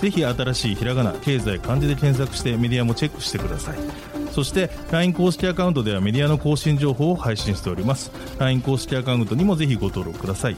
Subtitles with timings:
[0.00, 3.78] ぜひ新しいひらがな経済漢字で検索してメディアもチェックしてください
[4.32, 10.56] そして LINE 公式アカウントではメディアの更新情報を配信しております LINE 公式アカウントにもぜひご登録ください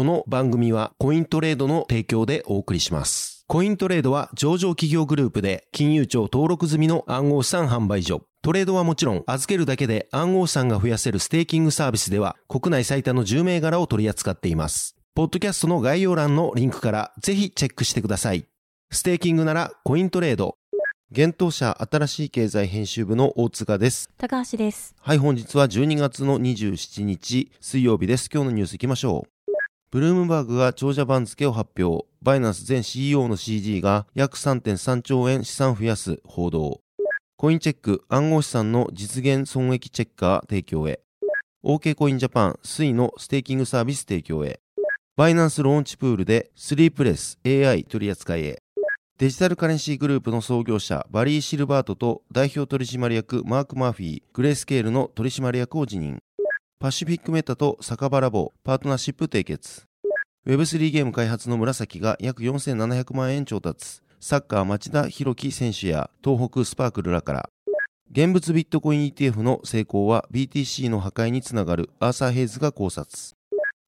[0.00, 3.44] この番組はコイントレードの提供でお送りします。
[3.48, 8.22] コイントレードは上場企業グループで金融庁登録済みの暗号資産販売所。
[8.40, 14.99] トレードはもちろん預けるだけで暗号資産が増やせるステーキングサービスでは国内最多の10銘柄を取り扱っています。
[15.12, 18.44] ポッドキャストの概要欄のリンクからぜひチェックしてください。
[18.92, 20.56] ステーキングならコイントレード。
[21.10, 24.08] 現当社新しい経済編集部の大塚です。
[24.18, 24.94] 高橋です。
[25.00, 28.30] はい、本日は12月の27日水曜日です。
[28.32, 29.50] 今日のニュース行きましょう。
[29.90, 32.06] ブルームバーグが長者番付を発表。
[32.22, 36.82] バイナンス前 CEO の CG が約3.3兆円資産増やす報道。
[37.36, 41.00] コインチェック暗号資産の実現損益チェッカー提供へ。
[41.64, 44.60] OK コインジャパン水のステーキングサービス提供へ。
[45.20, 48.62] バイナンスローンチプールでスリープレス AI 取扱いへ。
[49.18, 56.20] デジタルカレンシーグループの創業者バリー・シルバートと代表取締役マーク・マーフィー、グレースケールの取締役を辞任。
[56.78, 59.82] パシフィックメタと酒場ラボ、パートナーシップ締結。
[60.46, 64.00] Web3 ゲーム開発の紫が約4700万円調達。
[64.20, 67.50] サッカー町田博樹選手や東北スパークルらから。
[68.10, 73.38] 現物ビットコイン ETF の成功は BTC の破壊につながるアーサー・ヘイズが考察。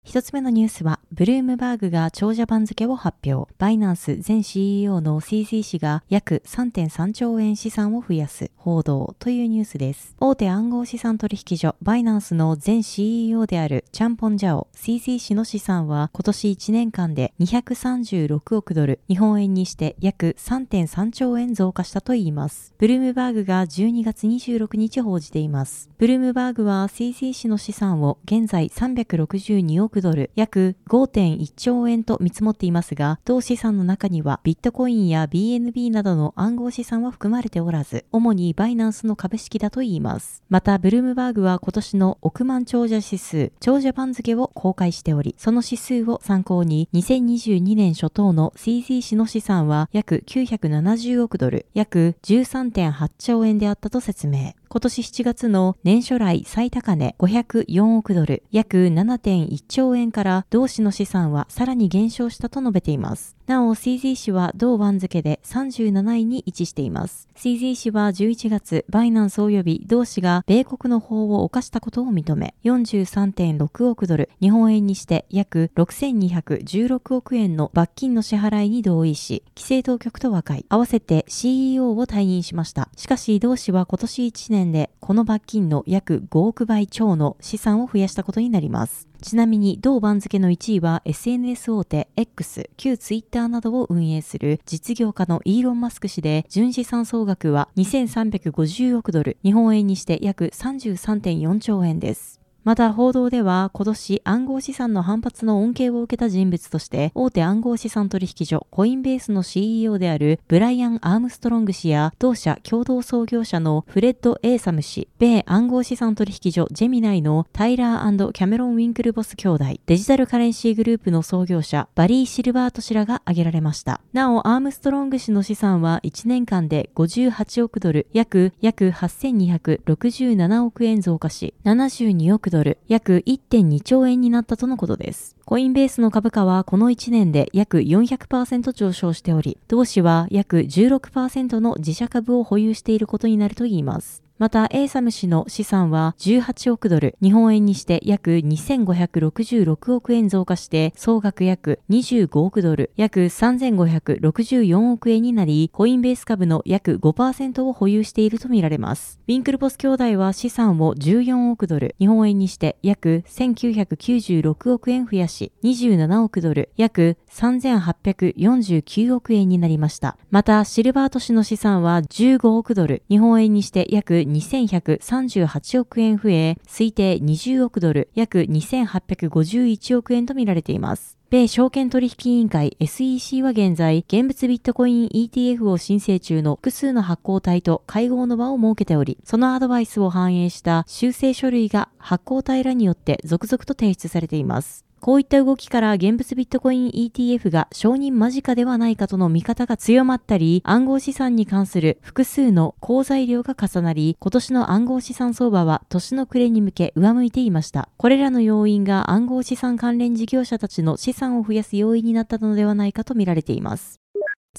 [0.05, 3.53] 一つ目のニュースは、ブルームバーグが長者番付を発表。
[3.59, 10.17] バイナンス前 CEO の CZ 氏が約3.3兆円資産を増やす報道というニュースです。
[10.19, 22.75] 大手暗号資産取引所バイナンスの前 CEO であるチャンポンジャオ CZ 氏の資産は今年1年間で236億ドル、日本円にして約3.3兆円増加したといいます。
[22.79, 25.91] ブルームバーグが12月26日報じています。
[25.99, 40.43] ブルームバーグは CZ 氏の資産を現在362億ドル、約5.1兆円と見積もっていますが、同資産の中にはビットコインや BNB などの暗号資産は含まれておらず、主にバイナンスの株式だといいます。
[40.49, 54.55] また、ブルームバーグは今年の億万長者指数、長者番付を公開しており、その指数を参考に2022年初頭の CZ 氏の資産は約970億ドル、約13.8兆円であったと説明。
[54.73, 63.37] 今年7月の年初来最高値504億ドル、約7.1兆円から同市の資産はさらに減少したと述べています。
[63.53, 67.29] なお、CZ 氏は同番付で37位に位置しています。
[67.37, 82.89] CZ 氏は11月、バイナンス及び同氏が米国の法を犯したことを認め、43.6億ドル、日本円にして約6216億円の罰金の支払いに同意し、規制当局と和解、合わせて CEO を退任しました。
[82.97, 89.12] しかし、同氏は今年1年で、この罰金の約5億倍超の資産を増やしたことになります。
[89.23, 102.42] ちなみに、同番付の1位は SNS 大手 X、旧 Twitter などを運営する実業家のイーロン・マスク氏で、純資産総額は2350億ドル、日本円にして約33.4兆円です。
[102.65, 124.01] また報道では今年暗号資産の反発の恩恵を受けた人物として大手暗号資産取引所コインベースの CEO であるブライアン・アームストロング氏や同社共同創業者のフレッド・エーサム氏、米暗号資産取引所ジェミナイのタイラーキャメロン・ウィンクルボス兄弟、デジタルカレンシーグループの創業者バリー・シルバート氏らが挙げられました。
[124.13, 135.37] なお、アームストロング氏の資産は1年間で58億ドル、約約8267億円増加し、72億ドル、約1.2兆円になったとのことです。
[135.45, 144.23] コインベースの株価はこの1年で約400%上昇しており、同氏は約16%の自社株を保有していることになるといいます。
[144.43, 159.21] また、エイサム氏の資産は18億ドル、日本円にして約2566億円増加して、総額約25億ドル、約3564億円になり、コインベース株の約5%を保有しているとみられます。
[159.29, 170.17] ウィンクルボス兄弟は資産を14億ドル、日本円にして約1996億円増やし、27億ドル、約3849億円になりました。
[170.33, 181.19] また、シルバート氏の資産は15億ドル、日本円にして約2138億円増え、推定20億ドル、約2851億円と見られています。
[181.31, 194.85] 米証券取引委員会 SEC は現在、現物ビットコイン ETF を申請中の複数の発行体と会合の場を設けており、そのアドバイスを反映した修正書類が発行体らによって続々と提出されています。
[195.05, 207.89] こういった動きから現物ビットコイン ETF が承認間近ではないかとの見方が強まったり、暗号資産に関する複数の好材料が重なり、今年の暗号資産相場は年の暮れに向け上向いていました。
[207.97, 214.02] これらの要因が暗号資産関連事業者たちの資産を増やす要因になったのではないかと見られています。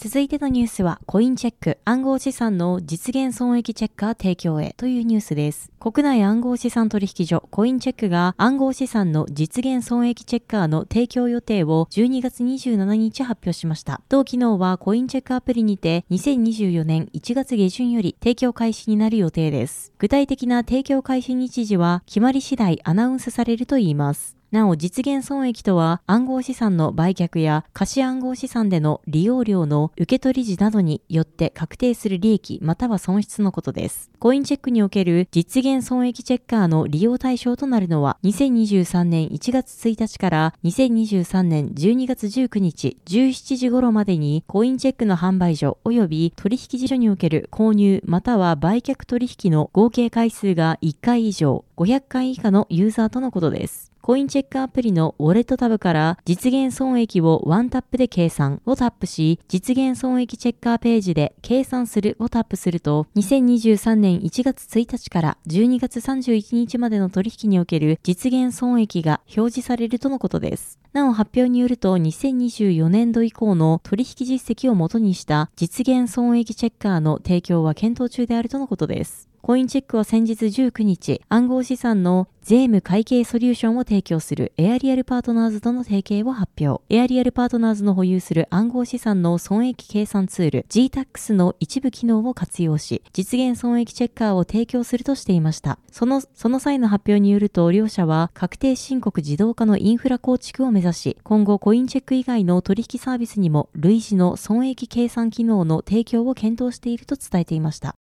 [0.03, 5.71] 続いてのニュースは、コインチェック、暗号資産の実現損益チェッカー提供へというニュースです。
[5.79, 14.01] 国内暗号資産取引所、コインチェックが暗号資産の実現損益チェッカーの提供予定を12月27日発表しました。
[14.09, 19.93] 同機能はコインチェックアプリにて2024年1月下旬より提供開始になる予定です。
[19.99, 24.42] 具体的な提供開始日時は決まり次第アナウンスされるといいます。
[24.53, 34.11] なお、実現損益とは暗号資産の売却や貸し暗号資産での利用料の受取時などによって確定する利益または損失のことです。
[34.19, 53.92] コインチェックにおける実現損益チェッカーの利用対象となるのは2023年1月1日から2023年12月19日17時頃までにコインチェックの販売所及び取引事所における購入または売却取引の合計回数が1回以上500回以下のユーザーとのことです。
[54.05, 70.79] コインチェックアプリのウォレットタブから実現損益をワンタップで計算をタップし、実現損益チェッカーページで計算するをタップすると、2023年1月1日から12月31日までの取引における実現損益が表示されるとのことです。
[70.91, 79.29] なお発表によると2024年度以降の取引実績をもとにした実現損益チェッカーの提供は検討中であるとのことです。
[79.45, 86.81] コインチェックは先日19日、暗号資産の税務会計ソリューションを提供するエアリアルパートナーズとの提携を発表。
[86.87, 95.77] エアリアルパートナーズの保有する暗号資産の損益計算ツール GTAX の一部機能を活用し、実現損益チェッカーを提供するとしていました。
[95.91, 107.97] その、その際の発表によると、両社は確定申告自動化のインフラ構築を目指し、今後コインチェック以外の取引サービスにも類似の損益計算機能の提供を検討していると伝えていました。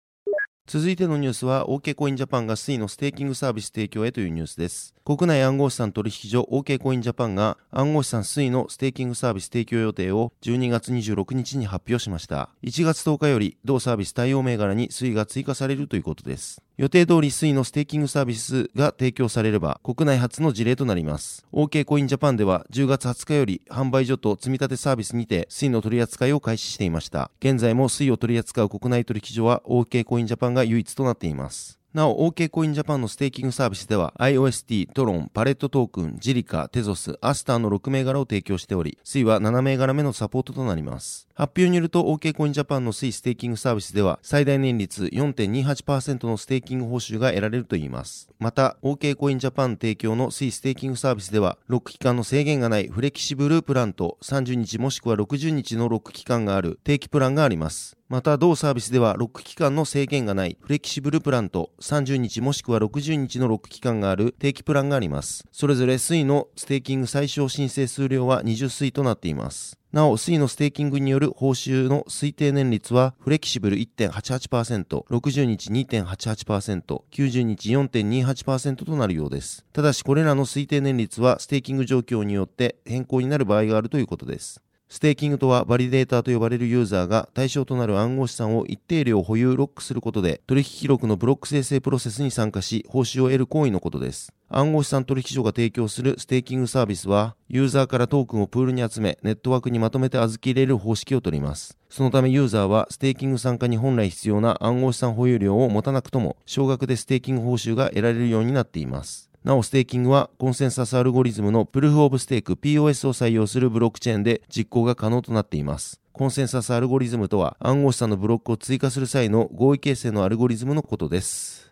[0.73, 4.95] 続いてのニュースは OK コインジャパンが SUI のステーキングサービス提供へというニュースです。
[5.03, 12.51] 国内暗号資産取引所 OK コインジャパンが暗号資産 SUI のステーキングサービス提供予定を12月26日に発表しました。
[12.63, 16.61] 1月10日より同サービス対応銘柄に SUI が追加されるということです。
[16.81, 21.45] 予定通り SUI のステーキングサービスが提供されれば国内初の事例となります。
[21.53, 27.29] OK コインジャパンでは10月20日より販売所と積み立てサービスにて SUI の取り扱いを開始していました。
[27.39, 31.80] 現在も SUI を取り扱う国内取引所は OK コインジャパンが唯一となっています。
[31.93, 41.27] なお、OK コインジャパンのステーキングサービスでは、IOST、トロン、パレットトークン、ジリカ、テゾス、アスターの6銘柄を提供しており、 SUI は7銘柄目のサポートとなります。
[41.35, 48.29] 発表によると、OK コインジャパンの SUI ステーキングサービスでは、最大年率4.28%のステーキング報酬が得られるといいます。
[48.39, 57.97] また、OK コインジャパン提供の SUI ステーキングサービスでは、ロック期間の制限がないフレキシブルプランと30日もしくは60日のロック期間がある定期プランがあります。
[58.11, 65.47] また同サービスではロック期間の制限がないフレキシブルプランと30日もしくは60日のロック期間がある定期プランがあります。
[65.53, 69.79] それぞれ SUI のステーキング最小申請数量は20 SUI となっています。
[69.93, 79.65] なお、 SUI のステーキングによる報酬の推定年率は、フレキシブル1.88%、60日2.88%、90日4.28%となるようです。
[79.71, 84.61] ただし、これらの推定年率は、ステーキング状況によって変更になる場合があるということです。
[84.91, 94.33] ステーキングとはバリデーターと呼ばれるユーザーが対象となる暗号資産を一定量保有ロックすることで取引記録のブロック生成プロセスに参加し報酬を得る行為のことです。
[94.49, 101.77] 暗号資産取引所が提供するステーキングサービスはユーザーからトークンをプールに集めネットワークにまとめて預け入れる方式をとります。
[101.89, 109.30] そのためユーザーはステーキング参加に本来必要な暗号資産保有量を持たなくとも少額でステーキング報酬が得られるようになっています。
[109.43, 115.99] なお、ステーキングはコンセンサスアルゴリズムのプルーフオブステーク POS を採用するブロックチェーンで実行が可能となっています。
[116.13, 121.71] コンセンサスアルゴリズムとは暗号資産のブロックを追加する際の合意形成のアルゴリズムのことです。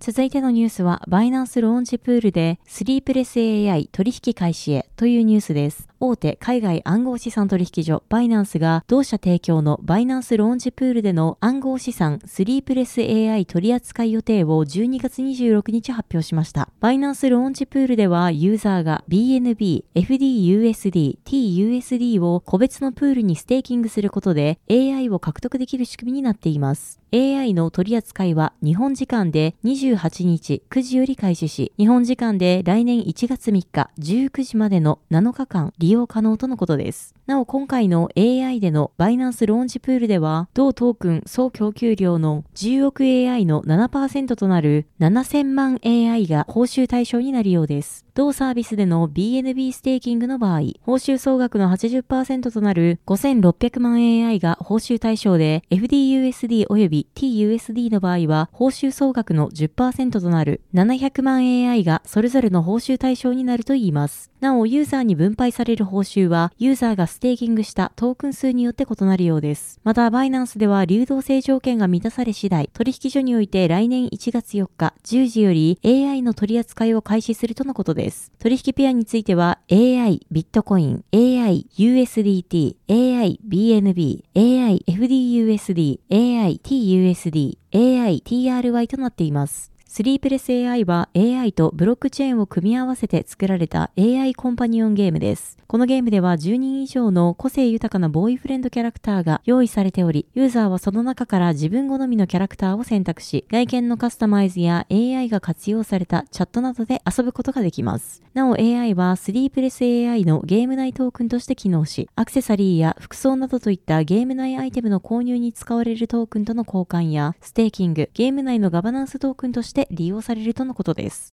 [0.00, 5.87] 続いてのニュースは、バイナンスローンチプールでスリープレス AI 取引開始へというニュースです。
[6.00, 16.68] 大手海外暗号資産取引所バイナンスが同社提供のバイナンスローンチプールでの暗号資産スリープレス AI 取扱い予定を12月26日発表しました。
[16.78, 27.00] バイナンスローンチプールではユーザーが BNB、FDUSD、TUSD を個別のプールにステーキングすることで AI を獲得できる仕組みになっています。
[27.12, 37.14] AI の取扱いは日本時間で28日9時より開始し、日本時間で来年1月3日19時までの7日間利利用可能とのことです。
[37.24, 48.04] なお今回の AI でのバイナンスローンチプールでは、同トークン総供給量の10億 AI の7%となる7000万 AI が報酬対象になるようです。
[48.18, 53.94] 同サービスでの BNB ステーキングの場合、報酬総額の80%となる5600万
[54.26, 61.36] AI が報酬対象で、FDUSD 及び TUSD の場合は、報酬総額の10%となる700万
[61.70, 64.32] AI がそれぞれの報酬対象になるといいます。
[64.40, 69.80] なお、ユーザーに分配される報酬は、ユーザーがステーキングしたトークン数によって異なるようです。
[69.84, 78.32] また、バイナンスでは流動性条件が満たされ次第、取引所において来年1月4日10時より AI の取り扱いを開始するとのことです。
[78.38, 89.77] 取引ペアについては、AI ビットコイン、AI USDT、AI BNB、AI FDUSD、AI TUSD、AI TRY となっています。
[89.90, 95.56] スリープレス AI は AI とブロックチェーンを組み合わせて作られた AI コンパニオンゲームです。
[95.66, 108.22] このゲームでは10人以上の個性豊かなボーイフレンドキャラクターが用意されており、ユーザーはその中から自分好みのキャラクターを選択し、外見のカスタマイズや AI が活用されたチャットなどで遊ぶことができます。
[108.34, 121.34] なお AI はスリープレス AI のゲーム内トークンとして機能し、アクセサリーや服装などといったゲーム内アイテムの購入に使われるトークンとの交換や、ステーキング、ゲーム内のガバナンストークンとして利用されるとのことです。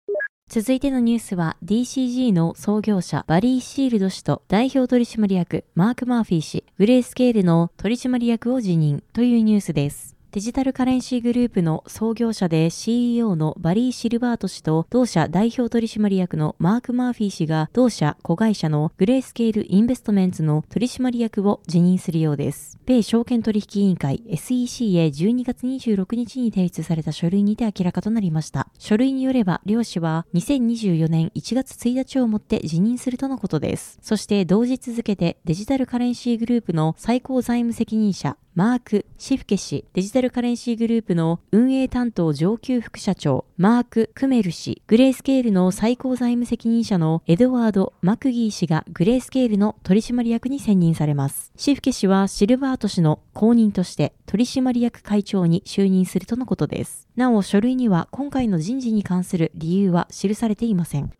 [0.48, 10.17] 続いてのニュースは DCG の創業者バリー・シルバート氏と代表取締役マーク・マーフィー氏、グレースケールの取締役を辞任というニュースです。
[10.30, 22.78] デジタルカレンシーグループの創業者で CEO のバリー・シルバート氏と同社代表取締役のマーク・マーフィー氏が同社子会社のグレースケール・インベストメンツの取締役を辞任するようです。
[22.84, 28.68] 米証券取引委員会 SEC へ12月26日に提出された書類にて明らかとなりました。
[28.78, 33.98] 書類によれば両氏は2024年1月1日をもって辞任するとのことです。
[34.02, 51.52] そして同日付でデジタルカレンシーグループの最高財務責任者マーク・シフケ氏、デジタルカレンシーグループの運営担当上級副社長、マーク・クメル氏、グレースケールの最高財務責任者のエドワード・マクギー氏がグレースケールの取締役に選任されます。
[51.54, 57.06] シフケ氏はシルバート氏の後任として取締役会長に就任するとのことです。
[57.14, 61.12] なお、書類には今回の人事に関する理由は記されていません。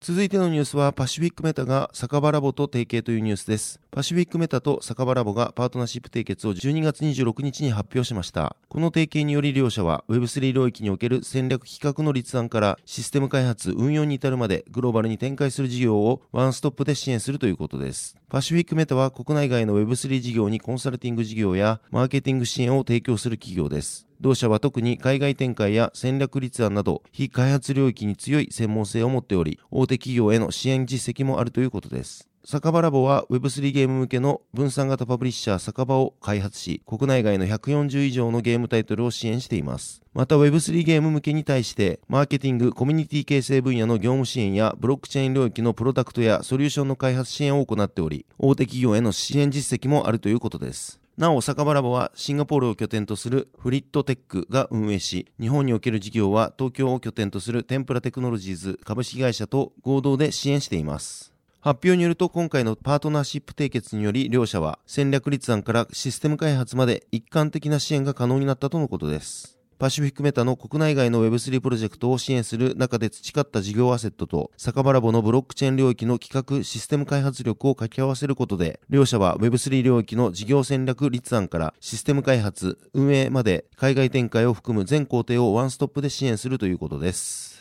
[0.00, 3.80] 続いてのニュースはパシフィックメタが酒場ラボと提携というニュースです。
[3.94, 8.56] パシフィックメタと酒場ラボがパートナーシップ締結を12月26日に発表しました。
[8.70, 18.16] この提携により両社は Web3 領域における戦略企画の立案からシステム開発、運用に至るまでグローバルに展開する事業をワンストップで支援するということです。
[18.30, 24.06] パシフィックメタは国内外の Web3 事業にコンサルティング事業やマーケティング支援を提供する企業です。
[24.22, 32.31] 同社は特に海外展開や戦略立案など非開発領域に強い専門性を持っており、大手企業への支援実績もあるということです。
[32.44, 40.02] 酒場ラボは Web3 ゲーム向けの分散型パブリッシャー酒場を開発し、国内外の140以上のゲームタイトルを支援しています。
[40.12, 51.00] また Web3 ゲーム向けに対して、マーケティング、コミュニティ形成分野の業務支援やブロックチェーン領域のプロダクトやソリューションの開発支援を行っており、大手企業への支援実績もあるということです。
[51.16, 61.31] なお、酒場ラボはシンガポールを拠点とするフリットテックが運営し、日本における事業は東京を拠点とするテンプラテクノロジーズ株式会社と合同で支援しています。
[61.64, 69.60] 発表によると今回のパートナーシップ締結により両社は戦略立案からシステム開発まで一貫的な支援が可能になったとのことです。
[69.78, 87.51] パシフィックメタの国内外の Web3 プロジェクトを支援する中で培った事業アセットと、酒場ラボのブロックチェーン領域の企画、システム開発力を掛け合わせることで、両社は Web3 領域の事業戦略立案からシステム開発、運営まで海外展開を含む全工程をワンストップで支援するということです。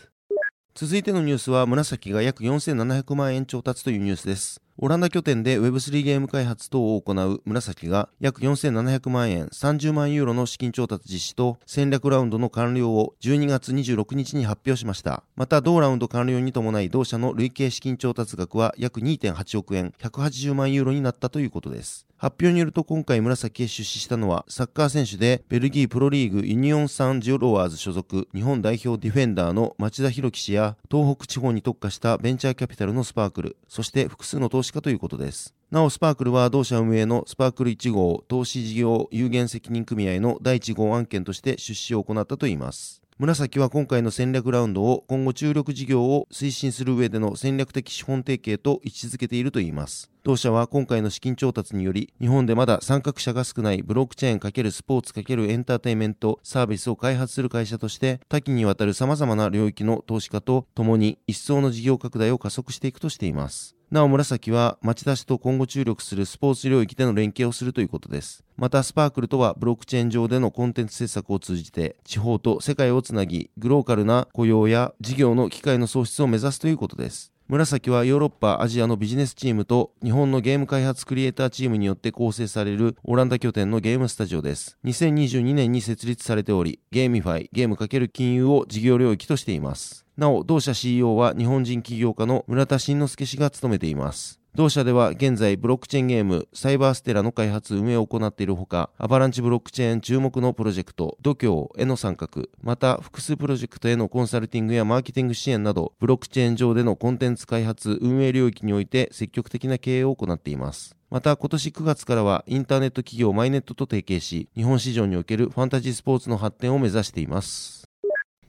[0.74, 4.62] 続いてのニュースは、紫が約4700万円調達というニュースです。
[4.78, 15.24] オランダ拠点で Web3 ゲーム開発等を行う紫が約4700万円30万ユーロの資金調達実施と戦略ラウンドの完了を12月26日に発表しました。
[15.36, 22.08] また同ラウンド完了に伴い同社の累計資金調達額は約2.8億円180万ユーロになったということです。
[22.22, 35.56] 発表によると今回紫へ出資したのはサッカー選手でベルギープロリーグユニオンサンジロワーズ所属日本代表ディフェンダーの町田博樹氏や東北地方に特化したベンチャーキャピタルのスパークルそして複数の投資家ということです。
[35.72, 43.01] なおスパークルは同社運営のスパークル1号投資事業有限責任組合の第1号案件として出資を行ったといいます。
[43.18, 50.10] 紫は今回の戦略ラウンドを今後注力事業を推進する上での戦略的資本提携と位置づけているといいます。
[50.24, 63.76] 同社は今回の資金調達により、日本でまだ参画者が少ないブロックチェーン×スポーツ×エンターテインメントサービスを開発する会社として、多岐にわたる様々な領域の投資家と共に一層の事業拡大を加速していくとしています。
[63.92, 68.46] なお紫は町田市と今後注力するスポーツ領域での連携をするということです。
[68.56, 77.34] またスパークルとはブロックチェーン上でのコンテンツ制作を通じて地方と世界をつなぎグローカルな雇用や事業の機会の創出を目指すということです。
[77.50, 84.78] 紫はヨーロッパ、アジアのビジネスチームと日本のゲーム開発クリエイターチームによって構成されるオランダ拠点のゲームスタジオです。
[84.86, 90.06] 2022年に設立されており、 GameFi、ゲーム×金融を事業領域としています。
[90.22, 94.40] なお、同社 CEO は日本人起業家の村田晋之介氏が務めています。
[94.54, 102.28] 同社では現在ブロックチェーンゲームサイバーステラの開発運営を行っているほか、アバランチブロックチェーン注目のプロジェクト、 DOKYO への参画、
[102.62, 110.96] また複数プロジェクトへのコンサルティングやマーケティング支援など、ブロックチェーン上でのコンテンツ開発運営領域において積極的な経営を行っています。
[111.10, 117.81] また今年9月からはインターネット企業マイネットと提携し、日本市場におけるファンタジースポーツの発展を目指しています。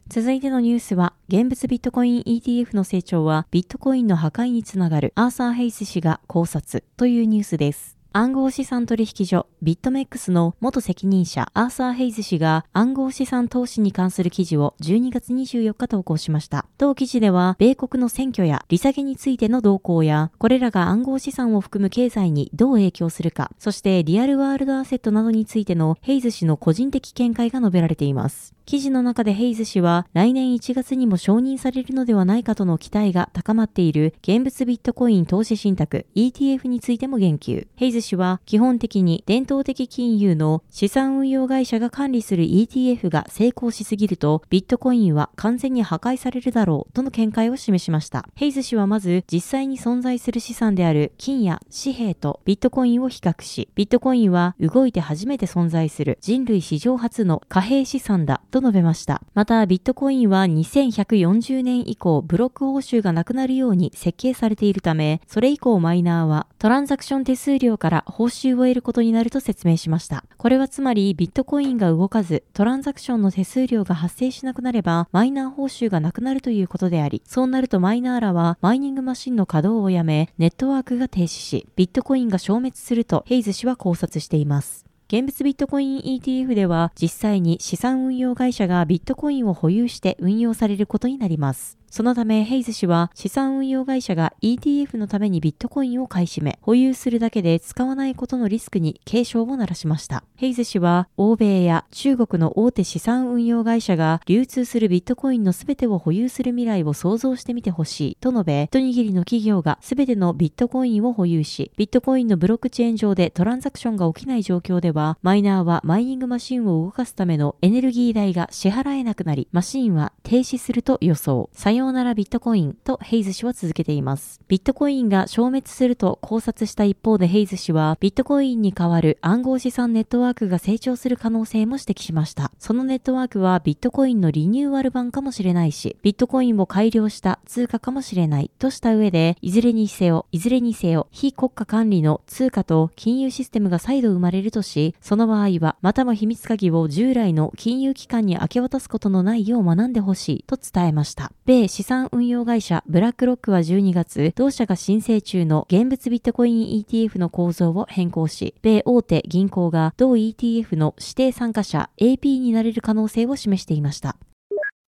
[0.08, 7.96] 続いてのニュースは、現物ビットコイン ETF の成長はビットコインの破壊につながるアーサー・ヘイス氏が考察というニュースです。
[8.14, 16.66] 暗号資産取引所ビットメックスの元責任者アーサー・ヘイズ氏が暗号資産投資に関する記事を12月24日投稿しました。
[16.76, 28.52] 同記事では米国の選挙や利下げについての動向やこれらが暗号資産を含む経済にどう影響するか、そしてリアルワールドアセットなどについてのヘイズ氏の個人的見解が述べられています。
[28.64, 37.66] 記事の中でヘイズ氏は来年1月にも承認されるのではないかとの期待が高まっている現物ビットコイン投資信託 ETF についても言及。
[37.76, 48.28] ヘイズ氏は基本的に伝統的金融の資産運用会社が管理する ETF が成功しすぎるとビットコインは完全に破壊されるだろうとの見解を示しました。
[48.34, 59.20] ヘイズ氏はまず実際に存在する資産である金や紙幣とビットコインを比較し、ビットコインは動いて初めて存在する人類史上初の貨幣資産だと述べました。
[59.34, 70.24] また、ビットコインは2140年以降、ブロック報酬がなくなるように設計されているため、それ以降マイナーはトランザクション手数料から報酬を得ることになると説明しました。
[70.38, 84.91] これはつまり、ビットコインが動かず、トランザクションの手数料が発生しなくなれば、マイナー報酬がなくなるということであり、そうなるとマイナーらは、マイニングマシンの稼働をやめ、ネットワークが停止し、ビットコインが消滅するとヘイズ氏は考察しています。
[85.12, 91.81] 現物ビットコイン ETF では実際に資産運用会社がビットコインを保有して運用されることになります。
[91.92, 100.24] そのため、ヘイズ氏は資産運用会社が ETF のためにビットコインを買い占め、保有するだけで使わないことのリスクに警鐘を鳴らしました。
[100.36, 121.50] ヘイズ氏は、欧米や中国の大手資産運用会社が流通するビットコインの全てを保有する未来を想像してみてほしいと述べ、一握りの企業が全てのビットコインを保有し、ビットコインのブロックチェーン上でトランザクションが起きない状況では、マイナーはマイニングマシンを動かすためのエネルギー代が支払えなくなり、マシンは停止すると予想。
[121.82, 124.40] ようならビットコインインとヘイズ氏は続けています。
[124.48, 132.52] ビットコインが消滅すると考察した一方でヘイズ氏は、ビットコインに代わる暗号資産ネットワークが成長する可能性も指摘しました。
[132.58, 151.32] そのネットワークはビットコインのリニューアル版かもしれないし、ビットコインを改良した通貨かもしれないとした上で、いずれにせよ、いずれにせよ、非国家管理の通貨と金融システムが再度生まれるとし、その場合は、またも秘密鍵を従来の金融機関に明け渡すことのないよう学んでほしいと伝えました。
[151.46, 164.16] 米資産運用会社ブラックロックは12月、同社が申請中の現物ビットコイン ETF の構造を変更し、米大手銀行が同 ETF の指定参加者 AP になれる可能性を示していました。